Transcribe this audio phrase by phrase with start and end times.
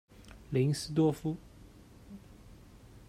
[0.49, 1.37] 林斯多夫。